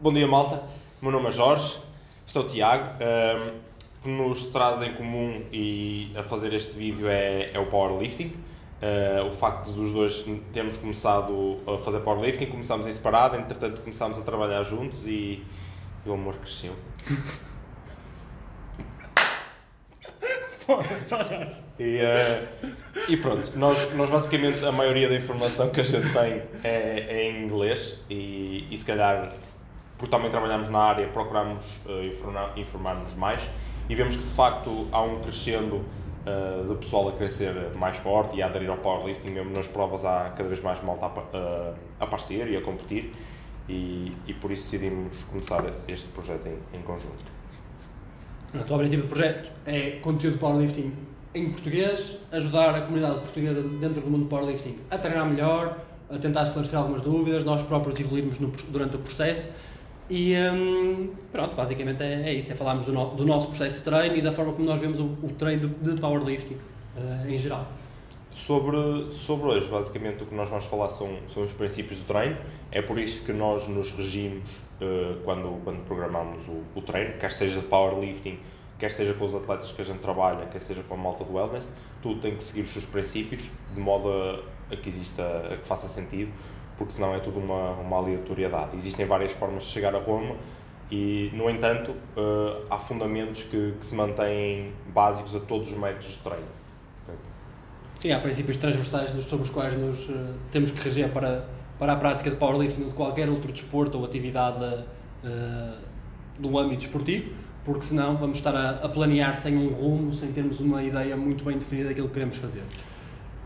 Bom 0.00 0.12
dia, 0.12 0.28
malta. 0.28 0.62
Meu 1.02 1.10
nome 1.10 1.26
é 1.26 1.32
Jorge, 1.32 1.76
este 2.24 2.38
é 2.38 2.40
o 2.40 2.44
Tiago. 2.44 2.88
O 3.98 4.02
que 4.04 4.08
nos 4.08 4.46
traz 4.46 4.80
em 4.80 4.94
comum 4.94 5.42
e 5.52 6.12
a 6.14 6.22
fazer 6.22 6.54
este 6.54 6.78
vídeo 6.78 7.08
é, 7.08 7.50
é 7.52 7.58
o 7.58 7.66
powerlifting. 7.66 8.32
Uh, 8.80 9.26
o 9.26 9.32
facto 9.32 9.72
dos 9.72 9.90
dois 9.90 10.24
termos 10.52 10.76
começado 10.76 11.58
a 11.66 11.78
fazer 11.78 11.98
powerlifting, 11.98 12.46
começámos 12.46 12.86
em 12.86 12.92
separado, 12.92 13.34
entretanto 13.34 13.80
começámos 13.80 14.16
a 14.16 14.22
trabalhar 14.22 14.62
juntos 14.62 15.04
e, 15.04 15.44
e 16.06 16.08
o 16.08 16.12
amor 16.12 16.36
cresceu. 16.36 16.76
e, 21.76 21.98
uh, 21.98 22.68
e 23.08 23.16
pronto, 23.16 23.50
nós, 23.58 23.92
nós 23.96 24.08
basicamente 24.08 24.64
a 24.64 24.70
maioria 24.70 25.08
da 25.08 25.16
informação 25.16 25.70
que 25.70 25.80
a 25.80 25.82
gente 25.82 26.12
tem 26.12 26.42
é, 26.62 27.04
é 27.08 27.30
em 27.32 27.42
inglês 27.44 27.98
e, 28.08 28.64
e 28.70 28.78
se 28.78 28.84
calhar 28.84 29.32
porque 29.98 30.10
também 30.10 30.30
trabalhamos 30.30 30.68
na 30.68 30.78
área, 30.78 31.08
procuramos 31.08 31.80
uh, 31.86 32.58
informar-nos 32.58 33.14
mais 33.16 33.46
e 33.88 33.94
vemos 33.94 34.16
que 34.16 34.22
de 34.22 34.30
facto 34.30 34.86
há 34.92 35.02
um 35.02 35.18
crescendo 35.20 35.76
uh, 35.76 36.68
de 36.68 36.74
pessoal 36.76 37.08
a 37.08 37.12
crescer 37.12 37.52
mais 37.74 37.96
forte 37.96 38.36
e 38.36 38.42
a 38.42 38.46
aderir 38.46 38.70
ao 38.70 38.76
powerlifting, 38.76 39.30
mesmo 39.30 39.50
nas 39.50 39.66
provas 39.66 40.04
há 40.04 40.30
cada 40.36 40.48
vez 40.48 40.62
mais 40.62 40.82
malta 40.82 41.06
a, 41.06 41.08
uh, 41.08 41.74
a 41.98 42.04
aparecer 42.04 42.48
e 42.48 42.56
a 42.56 42.62
competir 42.62 43.10
e, 43.68 44.12
e 44.26 44.34
por 44.34 44.52
isso 44.52 44.70
decidimos 44.70 45.24
começar 45.24 45.64
este 45.88 46.08
projeto 46.10 46.46
em, 46.46 46.78
em 46.78 46.82
conjunto. 46.82 47.38
O 48.54 48.74
objetivo 48.74 49.02
do 49.02 49.08
projeto 49.08 49.50
é 49.66 49.98
conteúdo 50.00 50.34
de 50.34 50.38
powerlifting 50.38 50.92
em 51.34 51.50
português, 51.50 52.18
ajudar 52.32 52.74
a 52.74 52.80
comunidade 52.80 53.20
portuguesa 53.20 53.62
dentro 53.62 54.00
do 54.00 54.08
mundo 54.08 54.22
do 54.22 54.28
powerlifting 54.28 54.76
a 54.90 54.96
treinar 54.96 55.26
melhor, 55.26 55.78
a 56.08 56.16
tentar 56.16 56.44
esclarecer 56.44 56.78
algumas 56.78 57.02
dúvidas, 57.02 57.44
nós 57.44 57.62
próprios 57.62 58.00
evoluirmos 58.00 58.38
no, 58.38 58.48
durante 58.70 58.96
o 58.96 58.98
processo 59.00 59.48
e 60.10 60.34
um, 60.36 61.10
pronto, 61.30 61.54
basicamente 61.54 62.02
é, 62.02 62.30
é, 62.30 62.34
isso, 62.34 62.50
é 62.50 62.54
falarmos 62.54 62.86
do, 62.86 62.92
no, 62.92 63.10
do, 63.10 63.26
nosso 63.26 63.48
processo 63.48 63.78
de 63.78 63.84
treino 63.84 64.16
e 64.16 64.22
da 64.22 64.32
forma 64.32 64.52
como 64.52 64.66
nós 64.66 64.80
vemos 64.80 64.98
o, 64.98 65.04
o 65.04 65.32
treino 65.38 65.68
de, 65.68 65.94
de 65.94 66.00
powerlifting 66.00 66.54
uh, 66.54 67.28
em 67.28 67.38
geral. 67.38 67.66
Sobre, 68.32 69.12
sobre 69.12 69.48
hoje, 69.48 69.68
basicamente 69.68 70.22
o 70.22 70.26
que 70.26 70.34
nós 70.34 70.48
vamos 70.48 70.64
falar 70.64 70.88
são, 70.90 71.18
são 71.26 71.42
os 71.42 71.52
princípios 71.52 71.98
do 71.98 72.06
treino, 72.06 72.36
é 72.70 72.80
por 72.80 72.98
isso 72.98 73.24
que 73.24 73.32
nós 73.32 73.66
nos 73.68 73.90
regimos 73.90 74.56
uh, 74.80 75.20
quando, 75.24 75.62
quando 75.64 75.84
programamos 75.84 76.46
o, 76.48 76.62
o 76.74 76.80
treino, 76.80 77.18
quer 77.18 77.32
seja 77.32 77.60
de 77.60 77.66
powerlifting, 77.66 78.38
quer 78.78 78.90
seja 78.90 79.12
com 79.12 79.24
os 79.24 79.34
atletas 79.34 79.72
que 79.72 79.82
a 79.82 79.84
gente 79.84 79.98
trabalha, 79.98 80.46
quer 80.46 80.60
seja 80.60 80.82
com 80.82 80.94
a 80.94 80.96
malta 80.96 81.24
do 81.24 81.34
wellness, 81.34 81.74
tudo 82.00 82.20
tem 82.20 82.34
que 82.34 82.44
seguir 82.44 82.62
os 82.62 82.70
seus 82.70 82.86
princípios, 82.86 83.50
de 83.74 83.80
modo 83.80 84.08
a, 84.08 84.72
a 84.72 84.76
que 84.76 84.88
exista, 84.88 85.22
a 85.52 85.56
que 85.56 85.66
faça 85.66 85.88
sentido, 85.88 86.32
porque 86.78 86.92
senão 86.92 87.12
é 87.14 87.18
tudo 87.18 87.40
uma, 87.40 87.72
uma 87.72 87.96
aleatoriedade. 87.96 88.76
Existem 88.76 89.04
várias 89.04 89.32
formas 89.32 89.64
de 89.64 89.70
chegar 89.70 89.94
a 89.94 89.98
Roma 89.98 90.36
e, 90.90 91.30
no 91.34 91.50
entanto, 91.50 91.90
uh, 91.90 92.64
há 92.70 92.78
fundamentos 92.78 93.42
que, 93.42 93.74
que, 93.78 93.84
se 93.84 93.94
mantêm 93.94 94.72
básicos 94.94 95.34
a 95.34 95.40
todos 95.40 95.70
os 95.72 95.76
métodos 95.76 96.06
de 96.06 96.16
treino. 96.18 96.46
Okay? 97.02 97.16
Sim, 97.98 98.12
há 98.12 98.20
princípios 98.20 98.56
transversais 98.56 99.10
sobre 99.24 99.44
os 99.44 99.50
quais 99.50 99.76
nos 99.76 100.08
uh, 100.08 100.34
temos 100.52 100.70
que 100.70 100.80
reger 100.80 101.10
para, 101.10 101.44
para 101.78 101.92
a 101.92 101.96
prática 101.96 102.30
de 102.30 102.36
powerlifting 102.36 102.84
ou 102.84 102.88
de 102.88 102.94
qualquer 102.94 103.28
outro 103.28 103.52
desporto 103.52 103.98
ou 103.98 104.04
atividade 104.04 104.64
uh, 104.64 105.76
do 106.38 106.56
âmbito 106.56 106.84
esportivo, 106.84 107.32
porque 107.64 107.82
senão 107.82 108.16
vamos 108.16 108.38
estar 108.38 108.54
a, 108.54 108.70
a 108.70 108.88
planear 108.88 109.36
sem 109.36 109.56
um 109.56 109.72
rumo, 109.72 110.14
sem 110.14 110.32
termos 110.32 110.60
uma 110.60 110.82
ideia 110.82 111.16
muito 111.16 111.44
bem 111.44 111.58
definida 111.58 111.88
daquilo 111.88 112.06
que 112.06 112.14
queremos 112.14 112.36
fazer. 112.36 112.62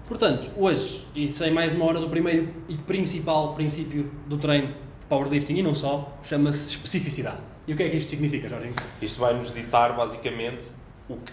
Portanto, 0.06 0.50
hoje, 0.56 1.06
e 1.14 1.30
sem 1.30 1.52
mais 1.52 1.72
demoras, 1.72 2.02
o 2.02 2.08
primeiro 2.08 2.48
e 2.68 2.76
principal 2.76 3.54
princípio 3.54 4.10
do 4.26 4.36
treino 4.36 4.68
de 4.68 5.06
powerlifting 5.08 5.54
e 5.54 5.62
não 5.62 5.74
só, 5.74 6.16
chama-se 6.24 6.68
especificidade. 6.68 7.38
E 7.66 7.72
o 7.72 7.76
que 7.76 7.82
é 7.82 7.90
que 7.90 7.96
isto 7.96 8.10
significa, 8.10 8.48
Jorge? 8.48 8.72
Isto 9.00 9.20
vai 9.20 9.34
nos 9.34 9.52
ditar 9.52 9.94
basicamente 9.96 10.72
o 11.08 11.16
que, 11.16 11.32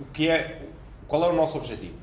o 0.00 0.04
que 0.12 0.28
é, 0.28 0.68
qual 1.08 1.24
é 1.24 1.28
o 1.28 1.32
nosso 1.34 1.56
objetivo. 1.58 1.94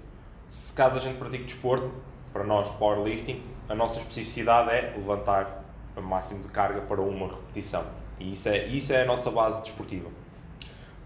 Se 0.50 0.74
caso 0.74 0.98
a 0.98 1.02
gente 1.02 1.18
pratique 1.18 1.46
desporto, 1.46 1.90
para 2.34 2.44
nós 2.44 2.72
powerlifting, 2.72 3.42
a 3.68 3.76
nossa 3.76 4.00
especificidade 4.00 4.70
é 4.70 4.94
levantar 4.96 5.64
o 5.96 6.02
máximo 6.02 6.42
de 6.42 6.48
carga 6.50 6.82
para 6.82 7.02
uma 7.02 7.28
repetição. 7.28 7.86
E 8.20 8.34
isso 8.34 8.50
é, 8.50 8.68
isso 8.68 8.94
é 8.94 9.04
a 9.04 9.06
nossa 9.06 9.32
base 9.32 9.62
desportiva. 9.62 10.10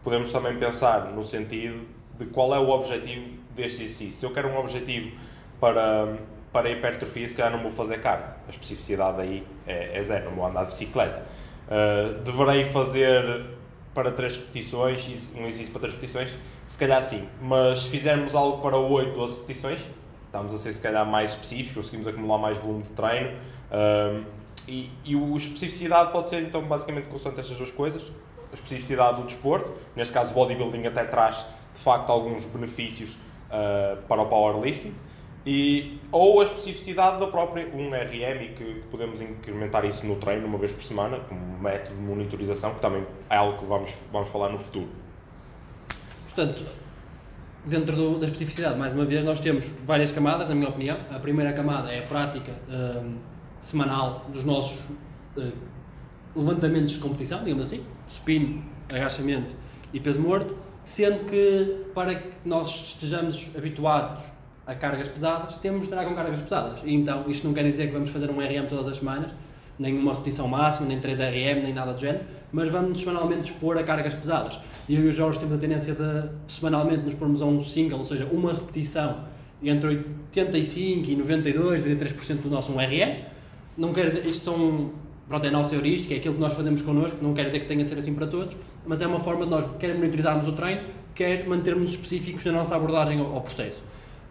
Podemos 0.03 0.31
também 0.31 0.57
pensar 0.57 1.11
no 1.11 1.23
sentido 1.23 1.85
de 2.17 2.25
qual 2.27 2.53
é 2.53 2.59
o 2.59 2.69
objetivo 2.69 3.37
deste 3.55 3.83
exercício. 3.83 4.19
Se 4.19 4.25
eu 4.25 4.31
quero 4.31 4.49
um 4.49 4.57
objetivo 4.57 5.15
para, 5.59 6.17
para 6.51 6.69
hipertrofia, 6.69 7.27
se 7.27 7.35
calhar 7.35 7.51
não 7.51 7.61
vou 7.61 7.71
fazer 7.71 7.99
carga. 7.99 8.35
A 8.47 8.51
especificidade 8.51 9.21
aí 9.21 9.45
é, 9.65 9.97
é 9.97 10.03
zero, 10.03 10.25
não 10.25 10.35
vou 10.35 10.45
andar 10.45 10.63
de 10.63 10.71
bicicleta. 10.71 11.23
Uh, 11.67 12.21
deverei 12.23 12.65
fazer 12.65 13.45
para 13.93 14.11
3 14.11 14.37
repetições, 14.37 15.31
um 15.35 15.41
exercício 15.41 15.71
para 15.71 15.81
3 15.81 15.93
repetições? 15.93 16.31
Se 16.67 16.77
calhar 16.77 17.01
sim, 17.01 17.27
mas 17.41 17.83
se 17.83 17.89
fizermos 17.89 18.35
algo 18.35 18.61
para 18.61 18.77
8, 18.77 19.15
12 19.15 19.33
repetições, 19.33 19.79
estamos 20.25 20.53
a 20.53 20.57
ser 20.57 20.73
se 20.73 20.81
calhar 20.81 21.05
mais 21.05 21.31
específicos, 21.31 21.73
conseguimos 21.73 22.07
acumular 22.07 22.37
mais 22.37 22.57
volume 22.57 22.83
de 22.83 22.89
treino. 22.89 23.37
Uh, 23.71 24.23
e, 24.67 24.91
e 25.03 25.15
a 25.15 25.37
especificidade 25.37 26.11
pode 26.11 26.27
ser 26.27 26.41
então 26.41 26.61
basicamente 26.63 27.07
consoante 27.07 27.39
estas 27.39 27.57
duas 27.57 27.71
coisas. 27.71 28.11
A 28.51 28.55
especificidade 28.55 29.21
do 29.21 29.27
desporto, 29.27 29.73
neste 29.95 30.13
caso 30.13 30.31
o 30.31 30.33
bodybuilding 30.33 30.87
até 30.87 31.03
traz 31.03 31.45
de 31.73 31.81
facto 31.81 32.09
alguns 32.09 32.45
benefícios 32.45 33.17
uh, 33.49 34.01
para 34.07 34.21
o 34.21 34.25
powerlifting 34.27 34.93
e, 35.45 35.99
ou 36.11 36.41
a 36.41 36.43
especificidade 36.43 37.19
da 37.19 37.27
própria 37.27 37.67
1RM 37.67 38.41
e 38.41 38.47
que, 38.47 38.63
que, 38.63 38.87
podemos 38.89 39.21
incrementar 39.21 39.85
isso 39.85 40.05
no 40.05 40.15
treino 40.15 40.47
uma 40.47 40.57
vez 40.57 40.73
por 40.73 40.81
semana 40.81 41.19
como 41.19 41.59
método 41.59 41.95
de 41.95 42.01
monitorização 42.01 42.73
que 42.73 42.81
também 42.81 43.05
é 43.29 43.35
algo 43.35 43.57
que 43.59 43.65
vamos, 43.65 43.93
vamos 44.11 44.27
falar 44.29 44.49
no 44.49 44.57
futuro. 44.57 44.89
Portanto, 46.33 46.65
dentro 47.63 47.95
do, 47.95 48.19
da 48.19 48.25
especificidade, 48.25 48.77
mais 48.77 48.93
uma 48.93 49.05
vez, 49.05 49.23
nós 49.23 49.39
temos 49.39 49.67
várias 49.85 50.11
camadas, 50.11 50.49
na 50.49 50.55
minha 50.55 50.69
opinião. 50.69 50.97
A 51.11 51.19
primeira 51.19 51.53
camada 51.53 51.91
é 51.91 51.99
a 51.99 52.07
prática 52.07 52.51
uh, 52.51 53.13
semanal 53.61 54.25
dos 54.29 54.43
nossos 54.43 54.79
uh, 55.37 55.53
levantamentos 56.35 56.93
de 56.93 56.99
competição, 56.99 57.43
digamos 57.43 57.67
assim, 57.67 57.85
supino, 58.07 58.63
agachamento 58.91 59.55
e 59.93 59.99
peso 59.99 60.19
morto 60.19 60.55
sendo 60.85 61.25
que 61.25 61.87
para 61.93 62.15
que 62.15 62.29
nós 62.45 62.93
estejamos 62.93 63.49
habituados 63.57 64.23
a 64.65 64.73
cargas 64.73 65.07
pesadas, 65.07 65.57
temos 65.57 65.81
de 65.81 65.85
estar 65.87 66.05
com 66.05 66.15
cargas 66.15 66.41
pesadas. 66.41 66.79
E 66.83 66.93
então, 66.93 67.25
isto 67.27 67.45
não 67.45 67.53
quer 67.53 67.63
dizer 67.63 67.87
que 67.87 67.93
vamos 67.93 68.09
fazer 68.09 68.29
um 68.29 68.39
RM 68.39 68.67
todas 68.69 68.87
as 68.87 68.97
semanas, 68.97 69.31
nem 69.77 69.97
uma 69.97 70.13
repetição 70.13 70.47
máxima, 70.47 70.87
nem 70.87 70.99
3 70.99 71.19
RM, 71.19 71.63
nem 71.63 71.73
nada 71.73 71.93
do 71.93 71.99
género, 71.99 72.23
mas 72.51 72.69
vamos 72.69 72.99
semanalmente 72.99 73.51
expor 73.51 73.77
a 73.77 73.83
cargas 73.83 74.13
pesadas. 74.13 74.57
E 74.87 74.95
eu 74.95 75.03
e 75.03 75.09
o 75.09 75.11
Jorge 75.11 75.39
temos 75.39 75.55
a 75.55 75.57
tendência 75.57 75.93
de 75.93 76.29
semanalmente 76.47 77.03
nos 77.03 77.15
pormos 77.15 77.41
a 77.41 77.45
um 77.45 77.59
single, 77.59 77.99
ou 77.99 78.05
seja, 78.05 78.25
uma 78.31 78.53
repetição 78.53 79.25
entre 79.61 79.87
85 79.87 81.09
e 81.09 81.15
92, 81.15 81.83
93% 81.85 82.41
do 82.41 82.49
nosso 82.49 82.71
um 82.71 82.77
RM. 82.77 83.23
Não 83.77 83.91
quer 83.91 84.07
dizer, 84.07 84.25
isto 84.25 84.45
são 84.45 84.91
pronto, 85.27 85.45
é 85.45 85.49
a 85.49 85.51
nossa 85.51 85.75
heurística, 85.75 86.13
é 86.13 86.17
aquilo 86.17 86.35
que 86.35 86.41
nós 86.41 86.53
fazemos 86.53 86.81
connosco, 86.81 87.17
não 87.21 87.33
quer 87.33 87.45
dizer 87.45 87.59
que 87.59 87.65
tenha 87.65 87.81
a 87.81 87.85
ser 87.85 87.97
assim 87.97 88.13
para 88.13 88.27
todos, 88.27 88.55
mas 88.85 89.01
é 89.01 89.07
uma 89.07 89.19
forma 89.19 89.45
de 89.45 89.51
nós, 89.51 89.65
quer 89.79 89.93
monitorizarmos 89.95 90.47
o 90.47 90.53
treino, 90.53 90.81
quer 91.13 91.47
mantermos 91.47 91.91
específicos 91.91 92.45
na 92.45 92.51
nossa 92.51 92.75
abordagem 92.75 93.19
ao, 93.19 93.33
ao 93.33 93.41
processo. 93.41 93.83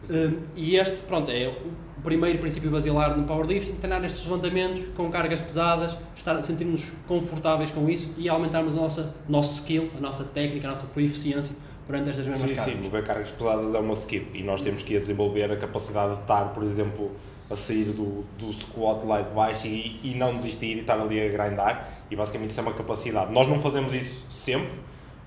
Uh, 0.09 0.39
e 0.55 0.77
este, 0.77 0.97
pronto, 1.09 1.31
é 1.31 1.49
o 1.49 2.03
primeiro 2.03 2.39
princípio 2.39 2.71
basilar 2.71 3.17
no 3.17 3.25
powerlifting, 3.25 3.73
treinar 3.77 4.05
estes 4.05 4.23
levantamentos 4.25 4.85
com 4.95 5.11
cargas 5.11 5.41
pesadas, 5.41 5.97
estar, 6.15 6.41
sentirmos 6.43 6.93
confortáveis 7.07 7.71
com 7.71 7.89
isso 7.89 8.11
e 8.19 8.29
aumentarmos 8.29 8.77
a 8.77 8.81
nossa 8.83 9.15
nosso 9.27 9.55
skill, 9.61 9.91
a 9.97 10.01
nossa 10.01 10.25
técnica, 10.25 10.69
a 10.69 10.73
nossa 10.73 10.87
eficiência 10.99 11.57
perante 11.87 12.11
estas 12.11 12.27
mesmas 12.27 12.51
sim, 12.51 12.57
cargas. 12.57 12.75
Sim, 12.75 12.83
mover 12.83 13.05
cargas 13.05 13.33
pesadas 13.33 13.75
é 13.75 13.79
uma 13.79 13.95
skill 13.95 14.25
e 14.35 14.43
nós 14.43 14.61
temos 14.61 14.83
que 14.83 14.99
desenvolver 14.99 15.51
a 15.51 15.57
capacidade 15.57 16.17
de 16.17 16.21
estar, 16.21 16.53
por 16.53 16.63
exemplo, 16.63 17.11
a 17.51 17.57
sair 17.57 17.85
do, 17.85 18.25
do 18.39 18.53
squat 18.53 19.05
lá 19.05 19.21
de 19.21 19.35
baixo 19.35 19.67
e, 19.67 20.01
e 20.03 20.15
não 20.15 20.37
desistir 20.37 20.77
e 20.77 20.81
estar 20.81 20.99
ali 20.99 21.21
a 21.21 21.29
grindar 21.29 21.89
e 22.11 22.17
basicamente 22.17 22.51
isso 22.51 22.61
é 22.61 22.63
uma 22.63 22.73
capacidade. 22.73 23.35
Nós 23.35 23.47
não 23.47 23.59
fazemos 23.59 23.93
isso 23.93 24.27
sempre, 24.31 24.79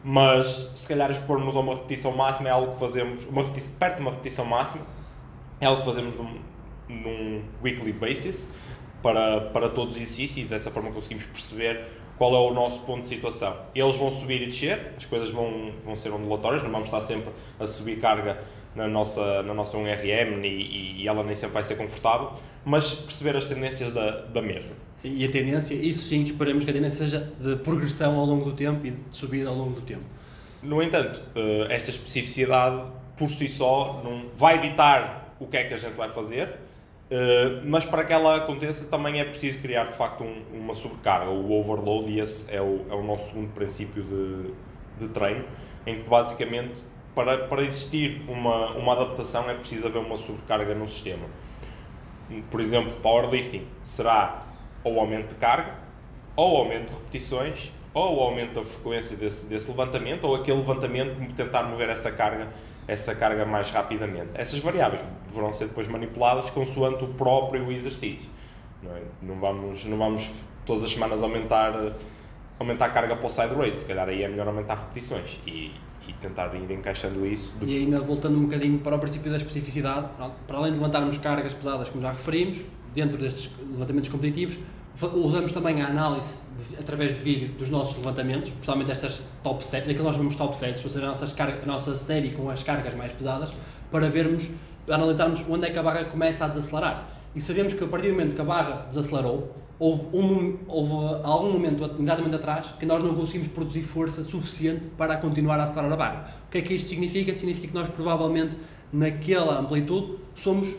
mas 0.03 0.71
se 0.75 0.87
calhar 0.87 1.11
expormos 1.11 1.55
a 1.55 1.59
uma 1.59 1.73
repetição 1.73 2.15
máxima 2.15 2.49
é 2.49 2.51
algo 2.51 2.73
que 2.73 2.79
fazemos, 2.79 3.23
uma 3.25 3.43
perto 3.43 3.95
de 3.95 4.01
uma 4.01 4.11
repetição 4.11 4.45
máxima, 4.45 4.85
é 5.59 5.65
algo 5.65 5.81
que 5.81 5.87
fazemos 5.87 6.15
num, 6.15 6.39
num 6.87 7.43
weekly 7.63 7.91
basis 7.91 8.49
para, 9.01 9.41
para 9.41 9.69
todos 9.69 9.95
os 9.95 10.01
exercícios 10.01 10.45
e 10.45 10.49
dessa 10.49 10.71
forma 10.71 10.91
conseguimos 10.91 11.25
perceber 11.25 11.85
qual 12.17 12.33
é 12.33 12.39
o 12.39 12.53
nosso 12.53 12.81
ponto 12.81 13.03
de 13.03 13.09
situação. 13.09 13.55
Eles 13.75 13.95
vão 13.95 14.09
subir 14.09 14.41
e 14.41 14.47
descer, 14.47 14.93
as 14.97 15.05
coisas 15.05 15.29
vão, 15.29 15.71
vão 15.85 15.95
ser 15.95 16.09
ondulatórias, 16.09 16.63
não 16.63 16.71
vamos 16.71 16.87
estar 16.87 17.01
sempre 17.01 17.31
a 17.59 17.67
subir 17.67 17.99
carga 17.99 18.39
na 18.75 18.87
nossa, 18.87 19.41
na 19.43 19.53
nossa 19.53 19.77
1RM 19.77 20.43
e, 20.43 21.01
e 21.01 21.07
ela 21.07 21.23
nem 21.23 21.35
sempre 21.35 21.53
vai 21.53 21.63
ser 21.63 21.75
confortável, 21.75 22.31
mas 22.65 22.93
perceber 22.93 23.35
as 23.35 23.45
tendências 23.45 23.91
da, 23.91 24.21
da 24.21 24.41
mesma. 24.41 24.71
Sim, 24.97 25.15
e 25.15 25.25
a 25.25 25.31
tendência, 25.31 25.73
isso 25.73 26.05
sim, 26.05 26.23
esperemos 26.23 26.63
que 26.63 26.71
a 26.71 26.73
tendência 26.73 27.05
seja 27.05 27.31
de 27.39 27.55
progressão 27.57 28.17
ao 28.17 28.25
longo 28.25 28.45
do 28.45 28.53
tempo 28.53 28.85
e 28.85 28.91
de 28.91 29.15
subida 29.15 29.49
ao 29.49 29.55
longo 29.55 29.71
do 29.71 29.81
tempo. 29.81 30.03
No 30.61 30.81
entanto, 30.81 31.21
eh, 31.35 31.67
esta 31.69 31.91
especificidade 31.91 32.81
por 33.15 33.29
si 33.29 33.47
só 33.47 34.01
não 34.03 34.25
vai 34.35 34.59
ditar 34.59 35.35
o 35.39 35.45
que 35.45 35.57
é 35.57 35.63
que 35.65 35.73
a 35.73 35.77
gente 35.77 35.93
vai 35.93 36.09
fazer, 36.09 36.49
Uh, 37.09 37.63
mas 37.63 37.85
para 37.85 38.03
que 38.03 38.11
ela 38.11 38.35
aconteça 38.35 38.85
também 38.87 39.21
é 39.21 39.23
preciso 39.23 39.59
criar 39.59 39.85
de 39.85 39.93
facto 39.93 40.25
um, 40.25 40.43
uma 40.53 40.73
sobrecarga, 40.73 41.29
o 41.29 41.57
overload, 41.57 42.11
e 42.11 42.19
esse 42.19 42.53
é 42.53 42.61
o, 42.61 42.85
é 42.89 42.93
o 42.93 43.01
nosso 43.01 43.29
segundo 43.29 43.53
princípio 43.53 44.03
de, 44.03 44.51
de 44.99 45.13
treino, 45.13 45.45
em 45.85 46.01
que 46.01 46.09
basicamente 46.09 46.83
para, 47.17 47.47
para 47.47 47.63
existir 47.63 48.21
uma, 48.27 48.67
uma 48.75 48.93
adaptação 48.93 49.49
é 49.49 49.55
preciso 49.55 49.87
haver 49.87 49.97
uma 49.97 50.15
sobrecarga 50.15 50.75
no 50.75 50.87
sistema. 50.87 51.25
Por 52.51 52.61
exemplo, 52.61 52.93
powerlifting 53.01 53.65
será 53.81 54.43
ou 54.83 54.99
aumento 54.99 55.29
de 55.29 55.35
carga, 55.35 55.73
ou 56.35 56.57
aumento 56.57 56.89
de 56.91 56.93
repetições, 56.93 57.71
ou 57.91 58.21
aumento 58.21 58.59
da 58.59 58.63
frequência 58.63 59.17
desse, 59.17 59.47
desse 59.47 59.67
levantamento, 59.67 60.25
ou 60.25 60.35
aquele 60.35 60.59
levantamento 60.59 61.33
tentar 61.33 61.63
mover 61.63 61.89
essa 61.89 62.11
carga 62.11 62.49
essa 62.87 63.13
carga 63.13 63.45
mais 63.45 63.69
rapidamente. 63.69 64.29
Essas 64.33 64.59
variáveis 64.59 65.01
deverão 65.27 65.51
ser 65.51 65.65
depois 65.65 65.87
manipuladas 65.89 66.49
consoante 66.51 67.03
o 67.03 67.07
próprio 67.09 67.69
exercício. 67.69 68.29
Não, 68.81 68.95
é? 68.95 69.01
não, 69.21 69.35
vamos, 69.35 69.83
não 69.85 69.97
vamos 69.97 70.31
todas 70.65 70.83
as 70.83 70.91
semanas 70.91 71.21
aumentar, 71.21 71.73
aumentar 72.57 72.85
a 72.85 72.89
carga 72.89 73.15
para 73.15 73.25
o 73.25 73.29
side 73.29 73.53
raise, 73.55 73.77
se 73.77 73.85
calhar 73.85 74.07
aí 74.07 74.23
é 74.23 74.27
melhor 74.29 74.47
aumentar 74.47 74.75
repetições 74.75 75.37
e, 75.45 75.73
e 76.07 76.13
tentar 76.13 76.53
ir 76.55 76.71
encaixando 76.71 77.25
isso. 77.25 77.55
E 77.61 77.77
ainda 77.77 77.99
voltando 77.99 78.37
um 78.37 78.43
bocadinho 78.43 78.79
para 78.79 78.95
o 78.95 78.99
princípio 78.99 79.29
da 79.29 79.37
especificidade, 79.37 80.07
para 80.47 80.57
além 80.57 80.71
de 80.71 80.77
levantarmos 80.77 81.17
cargas 81.17 81.53
pesadas, 81.53 81.89
como 81.89 82.01
já 82.01 82.11
referimos, 82.11 82.61
dentro 82.93 83.17
destes 83.17 83.49
levantamentos 83.59 84.09
competitivos, 84.09 84.57
usamos 85.13 85.51
também 85.51 85.81
a 85.81 85.87
análise 85.87 86.41
de, 86.57 86.79
através 86.79 87.13
de 87.13 87.19
vídeo 87.19 87.49
dos 87.49 87.69
nossos 87.69 87.95
levantamentos, 87.97 88.49
principalmente 88.49 88.91
estas 88.91 89.21
top 89.43 89.63
sets, 89.63 89.87
daquilo 89.87 89.97
que 89.97 90.03
nós 90.03 90.15
chamamos 90.15 90.35
top 90.35 90.57
sets, 90.57 90.83
ou 90.83 90.89
seja, 90.89 91.05
a, 91.05 91.09
nossas 91.09 91.31
carga, 91.33 91.61
a 91.61 91.65
nossa 91.65 91.95
série 91.95 92.31
com 92.31 92.49
as 92.49 92.63
cargas 92.63 92.95
mais 92.95 93.11
pesadas, 93.11 93.53
para 93.91 94.09
vermos, 94.09 94.49
analisarmos 94.89 95.45
onde 95.47 95.67
é 95.67 95.69
que 95.69 95.77
a 95.77 95.83
barra 95.83 96.05
começa 96.05 96.45
a 96.45 96.47
desacelerar. 96.47 97.07
E 97.35 97.41
sabemos 97.41 97.73
que 97.73 97.83
a 97.83 97.87
partir 97.87 98.07
do 98.07 98.13
momento 98.13 98.33
que 98.35 98.41
a 98.41 98.45
barra 98.45 98.85
desacelerou, 98.87 99.55
houve, 99.79 100.15
um, 100.15 100.57
houve 100.67 101.21
algum 101.23 101.51
momento, 101.51 101.83
imediatamente 101.97 102.35
atrás, 102.35 102.67
que 102.79 102.85
nós 102.85 103.03
não 103.03 103.15
conseguimos 103.15 103.47
produzir 103.49 103.83
força 103.83 104.23
suficiente 104.23 104.87
para 104.97 105.17
continuar 105.17 105.59
a 105.59 105.63
acelerar 105.63 105.93
a 105.93 105.95
barra. 105.95 106.25
O 106.47 106.51
que 106.51 106.57
é 106.57 106.61
que 106.61 106.73
isto 106.73 106.89
significa? 106.89 107.33
Significa 107.33 107.67
que 107.67 107.73
nós 107.73 107.89
provavelmente, 107.89 108.57
naquela 108.91 109.59
amplitude, 109.59 110.15
somos 110.35 110.75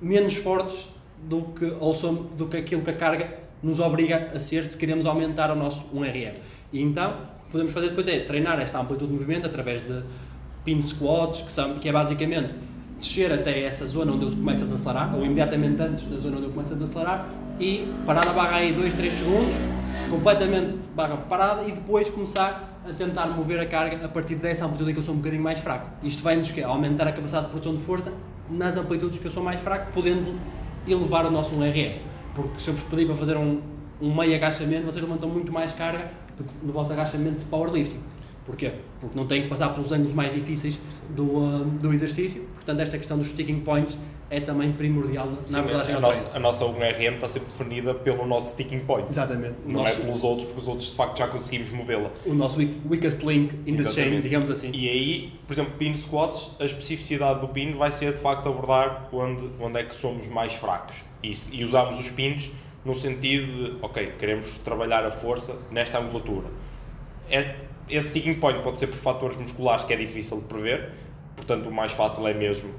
menos 0.00 0.34
fortes 0.34 0.86
do 1.22 1.42
que, 1.42 1.64
ou 1.80 1.94
somos, 1.94 2.32
do 2.36 2.46
que 2.46 2.56
aquilo 2.56 2.82
que 2.82 2.90
a 2.90 2.96
carga 2.96 3.38
nos 3.62 3.80
obriga 3.80 4.30
a 4.34 4.38
ser 4.38 4.66
se 4.66 4.76
queremos 4.76 5.06
aumentar 5.06 5.50
o 5.50 5.54
nosso 5.54 5.86
1RM. 5.94 6.34
E 6.72 6.80
então, 6.82 7.12
o 7.12 7.44
que 7.46 7.52
podemos 7.52 7.72
fazer 7.72 7.88
depois 7.88 8.06
é 8.08 8.20
treinar 8.20 8.60
esta 8.60 8.78
amplitude 8.78 9.10
de 9.10 9.14
movimento 9.14 9.46
através 9.46 9.82
de 9.82 10.02
pin 10.64 10.80
squats, 10.80 11.42
que, 11.42 11.52
são, 11.52 11.74
que 11.74 11.88
é 11.88 11.92
basicamente 11.92 12.54
descer 12.98 13.32
até 13.32 13.64
essa 13.64 13.86
zona 13.86 14.12
onde 14.12 14.24
eu 14.24 14.30
começo 14.30 14.62
a 14.62 14.66
desacelerar, 14.66 15.14
ou 15.14 15.24
imediatamente 15.24 15.80
antes 15.82 16.04
da 16.04 16.18
zona 16.18 16.36
onde 16.36 16.46
eu 16.46 16.52
começo 16.52 16.72
a 16.72 16.76
desacelerar, 16.76 17.28
e 17.58 17.88
parar 18.04 18.26
a 18.26 18.32
barra 18.32 18.56
aí 18.56 18.72
2, 18.72 18.94
3 18.94 19.12
segundos, 19.12 19.54
completamente 20.10 20.78
barra 20.94 21.16
parada, 21.16 21.62
e 21.64 21.72
depois 21.72 22.08
começar 22.10 22.74
a 22.88 22.92
tentar 22.92 23.26
mover 23.26 23.58
a 23.60 23.66
carga 23.66 24.04
a 24.04 24.08
partir 24.08 24.34
dessa 24.34 24.66
amplitude 24.66 24.90
em 24.90 24.94
que 24.94 25.00
eu 25.00 25.04
sou 25.04 25.14
um 25.14 25.18
bocadinho 25.18 25.42
mais 25.42 25.58
fraco. 25.58 25.88
Isto 26.02 26.22
vai-nos 26.22 26.52
aumentar 26.64 27.08
a 27.08 27.12
capacidade 27.12 27.46
de 27.46 27.50
produção 27.50 27.74
de 27.74 27.80
força 27.80 28.12
nas 28.50 28.76
amplitudes 28.76 29.18
que 29.18 29.26
eu 29.26 29.30
sou 29.30 29.42
mais 29.42 29.60
fraco, 29.60 29.90
podendo 29.92 30.38
elevar 30.86 31.24
o 31.24 31.30
nosso 31.30 31.54
1RM. 31.54 31.96
Porque 32.34 32.58
se 32.58 32.68
eu 32.68 32.74
vos 32.74 32.84
pedir 32.84 33.06
para 33.06 33.16
fazer 33.16 33.36
um, 33.36 33.60
um 34.00 34.14
meio 34.14 34.34
agachamento, 34.34 34.84
vocês 34.84 35.02
levantam 35.02 35.28
muito 35.28 35.52
mais 35.52 35.72
carga 35.72 36.10
do 36.36 36.44
que 36.44 36.54
no 36.62 36.72
vosso 36.72 36.92
agachamento 36.92 37.38
de 37.38 37.46
powerlifting. 37.46 38.00
Porquê? 38.44 38.72
Porque 39.00 39.16
não 39.16 39.26
têm 39.26 39.42
que 39.42 39.48
passar 39.48 39.70
pelos 39.70 39.90
ângulos 39.90 40.12
mais 40.12 40.32
difíceis 40.32 40.78
do, 41.10 41.24
uh, 41.24 41.64
do 41.64 41.92
exercício. 41.92 42.42
Portanto, 42.54 42.80
esta 42.80 42.98
questão 42.98 43.16
dos 43.16 43.28
sticking 43.28 43.60
points 43.60 43.96
é 44.28 44.40
também 44.40 44.72
primordial 44.72 45.26
na 45.26 45.36
Sim, 45.46 45.58
abordagem 45.58 45.94
a, 45.94 46.00
nossa, 46.00 46.36
a 46.36 46.38
nossa 46.38 46.64
1RM 46.64 47.14
está 47.14 47.28
sempre 47.28 47.48
definida 47.48 47.94
pelo 47.94 48.26
nosso 48.26 48.50
sticking 48.50 48.80
point. 48.80 49.08
Exatamente. 49.08 49.54
Não 49.64 49.80
é 49.80 49.84
nosso, 49.84 50.00
é 50.00 50.04
pelos 50.04 50.24
outros, 50.24 50.44
porque 50.46 50.60
os 50.60 50.68
outros 50.68 50.90
de 50.90 50.96
facto 50.96 51.18
já 51.18 51.28
conseguimos 51.28 51.70
movê-la. 51.70 52.10
O 52.26 52.34
nosso 52.34 52.58
weakest 52.58 53.22
link 53.22 53.54
in 53.66 53.76
the 53.76 53.88
chain, 53.88 54.20
digamos 54.20 54.50
assim. 54.50 54.70
E 54.74 54.88
aí, 54.88 55.32
por 55.46 55.54
exemplo, 55.54 55.72
pin 55.78 55.94
squats, 55.94 56.50
a 56.58 56.64
especificidade 56.64 57.40
do 57.40 57.48
pin 57.48 57.72
vai 57.72 57.92
ser 57.92 58.12
de 58.12 58.20
facto 58.20 58.48
abordar 58.48 59.08
onde, 59.12 59.48
onde 59.58 59.78
é 59.78 59.84
que 59.84 59.94
somos 59.94 60.28
mais 60.28 60.54
fracos. 60.54 61.02
E, 61.22 61.32
e 61.52 61.64
usamos 61.64 61.98
os 61.98 62.10
pins 62.10 62.50
no 62.84 62.94
sentido 62.94 63.46
de, 63.46 63.76
ok, 63.80 64.12
queremos 64.18 64.58
trabalhar 64.58 65.04
a 65.06 65.10
força 65.10 65.56
nesta 65.70 65.98
angulatura. 65.98 66.48
É, 67.30 67.54
esse 67.88 68.08
sticking 68.08 68.34
point 68.34 68.62
pode 68.62 68.78
ser 68.78 68.86
por 68.86 68.96
fatores 68.96 69.36
musculares 69.36 69.84
que 69.84 69.92
é 69.92 69.96
difícil 69.96 70.38
de 70.38 70.44
prever, 70.44 70.92
portanto 71.36 71.68
o 71.68 71.72
mais 71.72 71.92
fácil 71.92 72.26
é 72.26 72.34
mesmo 72.34 72.70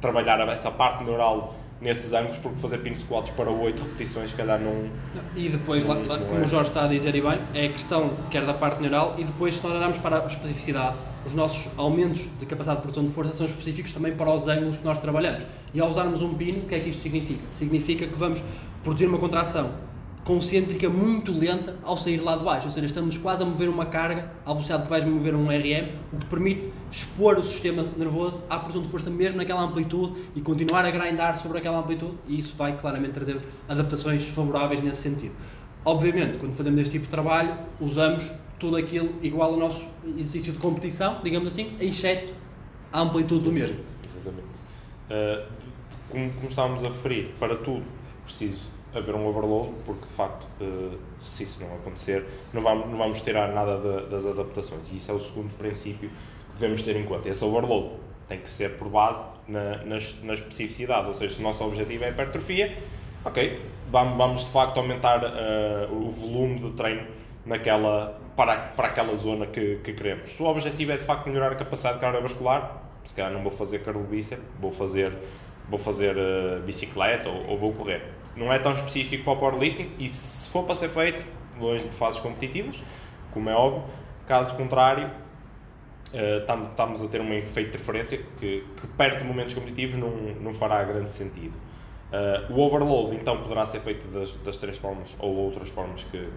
trabalhar 0.00 0.40
essa 0.48 0.70
parte 0.70 1.04
neural 1.04 1.54
nesses 1.80 2.12
ângulos, 2.12 2.38
porque 2.38 2.58
fazer 2.58 2.78
pin 2.78 2.94
squats 2.94 3.30
para 3.30 3.50
8 3.50 3.82
repetições, 3.82 4.30
se 4.30 4.36
calhar 4.36 4.60
não. 4.60 4.90
E 5.34 5.48
depois, 5.48 5.84
não, 5.84 6.06
lá, 6.06 6.18
não 6.18 6.26
como 6.26 6.40
é. 6.40 6.44
o 6.44 6.48
Jorge 6.48 6.70
está 6.70 6.84
a 6.84 6.88
dizer 6.88 7.14
e 7.14 7.22
bem, 7.22 7.38
é 7.54 7.66
a 7.66 7.72
questão 7.72 8.10
quer 8.30 8.44
da 8.44 8.52
parte 8.52 8.82
neural 8.82 9.14
e 9.16 9.24
depois, 9.24 9.54
se 9.54 9.62
nós 9.62 9.74
olharmos 9.74 9.98
para 9.98 10.22
a 10.22 10.26
especificidade, 10.26 10.96
os 11.24 11.34
nossos 11.34 11.70
aumentos 11.76 12.28
de 12.38 12.46
capacidade 12.46 12.80
de 12.80 12.82
produção 12.82 13.04
de 13.04 13.10
força 13.10 13.32
são 13.32 13.46
específicos 13.46 13.92
também 13.92 14.14
para 14.14 14.30
os 14.32 14.46
ângulos 14.46 14.76
que 14.76 14.84
nós 14.84 14.98
trabalhamos. 14.98 15.44
E 15.72 15.80
ao 15.80 15.88
usarmos 15.88 16.22
um 16.22 16.34
pino, 16.34 16.60
o 16.60 16.66
que 16.66 16.74
é 16.74 16.80
que 16.80 16.90
isto 16.90 17.02
significa? 17.02 17.44
Significa 17.50 18.06
que 18.06 18.16
vamos 18.16 18.42
produzir 18.82 19.06
uma 19.06 19.18
contração 19.18 19.70
concêntrica 20.24 20.88
muito 20.88 21.32
lenta 21.32 21.76
ao 21.82 21.96
sair 21.96 22.18
lá 22.18 22.36
de 22.36 22.44
baixo, 22.44 22.66
ou 22.66 22.70
seja, 22.70 22.86
estamos 22.86 23.16
quase 23.16 23.42
a 23.42 23.46
mover 23.46 23.68
uma 23.68 23.86
carga 23.86 24.30
à 24.44 24.52
velocidade 24.52 24.84
que 24.84 24.90
vais 24.90 25.04
mover 25.04 25.34
um 25.34 25.46
RM, 25.46 25.96
o 26.12 26.18
que 26.18 26.26
permite 26.26 26.70
expor 26.90 27.38
o 27.38 27.42
sistema 27.42 27.84
nervoso 27.96 28.42
à 28.48 28.58
produção 28.58 28.82
de 28.82 28.88
força 28.88 29.10
mesmo 29.10 29.38
naquela 29.38 29.62
amplitude 29.62 30.20
e 30.36 30.40
continuar 30.40 30.84
a 30.84 30.90
grindar 30.90 31.36
sobre 31.36 31.58
aquela 31.58 31.78
amplitude 31.78 32.14
e 32.28 32.38
isso 32.38 32.56
vai 32.56 32.76
claramente 32.76 33.12
trazer 33.12 33.40
adaptações 33.68 34.24
favoráveis 34.24 34.80
nesse 34.80 35.02
sentido. 35.02 35.32
Obviamente, 35.84 36.38
quando 36.38 36.52
fazemos 36.52 36.78
este 36.80 36.92
tipo 36.92 37.04
de 37.06 37.10
trabalho, 37.10 37.56
usamos 37.80 38.30
tudo 38.58 38.76
aquilo 38.76 39.14
igual 39.22 39.54
ao 39.54 39.58
nosso 39.58 39.86
exercício 40.06 40.52
de 40.52 40.58
competição, 40.58 41.20
digamos 41.24 41.48
assim, 41.48 41.74
exceto 41.80 42.34
a 42.92 43.00
amplitude 43.00 43.44
do 43.44 43.52
mesmo. 43.52 43.78
Exatamente. 44.04 44.60
Uh, 45.08 45.46
como, 46.10 46.30
como 46.32 46.48
estávamos 46.48 46.84
a 46.84 46.88
referir, 46.88 47.32
para 47.38 47.56
tudo 47.56 47.82
preciso 48.24 48.68
haver 48.94 49.14
um 49.14 49.26
overload, 49.26 49.72
porque 49.84 50.06
de 50.06 50.12
facto, 50.12 50.46
uh, 50.60 50.98
se 51.20 51.44
isso 51.44 51.60
não 51.60 51.74
acontecer, 51.76 52.24
não 52.52 52.62
vamos, 52.62 52.88
não 52.88 52.98
vamos 52.98 53.20
tirar 53.20 53.52
nada 53.52 53.78
de, 53.78 54.10
das 54.10 54.26
adaptações. 54.26 54.90
E 54.92 54.96
isso 54.96 55.10
é 55.10 55.14
o 55.14 55.20
segundo 55.20 55.56
princípio 55.56 56.08
que 56.08 56.54
devemos 56.54 56.82
ter 56.82 56.96
em 56.96 57.04
conta. 57.04 57.28
Esse 57.28 57.44
overload 57.44 57.90
tem 58.28 58.38
que 58.38 58.50
ser 58.50 58.76
por 58.76 58.88
base 58.88 59.24
na, 59.48 59.78
na, 59.78 59.96
na 60.22 60.34
especificidade, 60.34 61.08
ou 61.08 61.14
seja, 61.14 61.34
se 61.34 61.40
o 61.40 61.42
nosso 61.42 61.64
objetivo 61.64 62.04
é 62.04 62.10
hipertrofia, 62.10 62.76
ok, 63.24 63.60
vamos, 63.90 64.16
vamos 64.16 64.44
de 64.44 64.50
facto 64.50 64.78
aumentar 64.78 65.22
uh, 65.24 65.92
o 65.92 66.10
volume 66.10 66.58
de 66.60 66.72
treino 66.72 67.06
naquela, 67.44 68.20
para, 68.36 68.56
para 68.56 68.88
aquela 68.88 69.14
zona 69.14 69.46
que, 69.46 69.76
que 69.82 69.92
queremos. 69.92 70.32
Se 70.32 70.42
o 70.42 70.46
objetivo 70.46 70.92
é 70.92 70.96
de 70.96 71.04
facto 71.04 71.28
melhorar 71.28 71.52
a 71.52 71.56
capacidade 71.56 71.98
cardiovascular, 71.98 72.82
se 73.04 73.14
calhar 73.14 73.32
não 73.32 73.42
vou 73.42 73.52
fazer 73.52 73.80
cardio 73.80 74.06
vou 74.60 74.70
fazer, 74.70 75.12
vou 75.70 75.78
fazer 75.78 76.16
uh, 76.16 76.60
bicicleta 76.66 77.28
ou, 77.28 77.50
ou 77.50 77.56
vou 77.56 77.72
correr 77.72 78.20
não 78.36 78.52
é 78.52 78.58
tão 78.58 78.72
específico 78.72 79.24
para 79.24 79.32
o 79.32 79.36
powerlifting 79.36 79.90
e 79.98 80.08
se 80.08 80.50
for 80.50 80.64
para 80.64 80.74
ser 80.74 80.88
feito, 80.88 81.22
longe 81.58 81.86
de 81.88 81.96
fases 81.96 82.20
competitivas, 82.20 82.82
como 83.32 83.48
é 83.48 83.54
óbvio, 83.54 83.84
caso 84.26 84.54
contrário, 84.56 85.08
uh, 86.14 86.68
estamos 86.70 87.02
a 87.02 87.08
ter 87.08 87.20
um 87.20 87.32
efeito 87.34 87.70
de 87.70 87.76
interferência 87.76 88.18
que, 88.38 88.64
que 88.76 88.86
perto 88.88 89.18
de 89.18 89.24
momentos 89.24 89.54
competitivos 89.54 89.96
não, 89.96 90.10
não 90.40 90.54
fará 90.54 90.82
grande 90.82 91.10
sentido. 91.10 91.54
Uh, 92.10 92.52
o 92.52 92.60
overload 92.60 93.14
então 93.14 93.36
poderá 93.40 93.64
ser 93.66 93.80
feito 93.80 94.06
das, 94.08 94.36
das 94.38 94.56
três 94.56 94.76
formas 94.76 95.14
ou 95.18 95.32
outras 95.36 95.68
formas 95.68 96.02
que, 96.04 96.28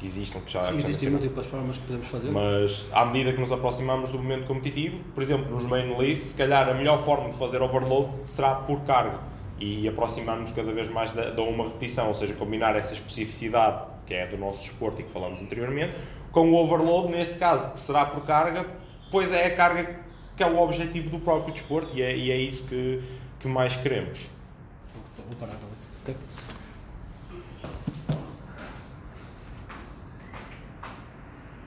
que 0.00 0.06
existam, 0.06 0.40
que 0.40 0.50
já 0.50 0.62
Sim, 0.62 0.78
existem 0.78 1.10
múltiplas 1.10 1.46
formas 1.46 1.76
que 1.76 1.84
podemos 1.84 2.08
fazer. 2.08 2.30
Mas 2.30 2.86
à 2.90 3.04
medida 3.04 3.34
que 3.34 3.40
nos 3.40 3.52
aproximamos 3.52 4.10
do 4.10 4.16
momento 4.16 4.46
competitivo, 4.46 4.98
por 5.14 5.22
exemplo, 5.22 5.54
nos 5.54 5.64
main 5.64 5.94
lifts, 5.98 6.28
se 6.28 6.34
calhar 6.34 6.66
a 6.68 6.74
melhor 6.74 7.04
forma 7.04 7.28
de 7.28 7.36
fazer 7.36 7.60
overload 7.60 8.26
será 8.26 8.54
por 8.54 8.80
carga 8.80 9.20
e 9.60 9.86
aproximar-nos 9.86 10.52
cada 10.52 10.72
vez 10.72 10.88
mais 10.88 11.12
da, 11.12 11.28
da 11.30 11.42
uma 11.42 11.64
repetição, 11.64 12.08
ou 12.08 12.14
seja, 12.14 12.32
combinar 12.32 12.74
essa 12.76 12.94
especificidade 12.94 13.84
que 14.06 14.14
é 14.14 14.26
do 14.26 14.38
nosso 14.38 14.62
desporto 14.62 15.02
e 15.02 15.04
que 15.04 15.10
falamos 15.10 15.42
anteriormente, 15.42 15.94
com 16.32 16.50
o 16.50 16.56
overload, 16.56 17.08
neste 17.12 17.36
caso, 17.36 17.72
que 17.72 17.78
será 17.78 18.06
por 18.06 18.24
carga, 18.24 18.66
pois 19.10 19.30
é 19.32 19.46
a 19.46 19.54
carga 19.54 20.00
que 20.34 20.42
é 20.42 20.46
o 20.46 20.58
objetivo 20.58 21.10
do 21.10 21.18
próprio 21.18 21.52
desporto 21.52 21.94
e 21.94 22.00
é, 22.00 22.16
e 22.16 22.30
é 22.30 22.36
isso 22.38 22.64
que, 22.64 23.02
que 23.38 23.46
mais 23.46 23.76
queremos. 23.76 24.30
Vou 25.28 25.36
parar? 25.38 25.69